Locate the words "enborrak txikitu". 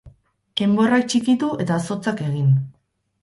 0.65-1.51